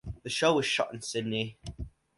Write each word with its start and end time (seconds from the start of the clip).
The 0.23 0.29
show 0.31 0.55
was 0.55 0.65
shot 0.65 0.95
in 0.95 1.03
Sydney. 1.03 1.59